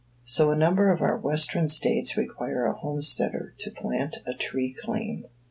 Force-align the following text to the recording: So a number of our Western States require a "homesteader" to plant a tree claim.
So 0.25 0.49
a 0.49 0.55
number 0.55 0.89
of 0.91 1.03
our 1.03 1.15
Western 1.15 1.69
States 1.69 2.17
require 2.17 2.65
a 2.65 2.73
"homesteader" 2.73 3.53
to 3.59 3.69
plant 3.69 4.17
a 4.25 4.33
tree 4.33 4.73
claim. 4.83 5.25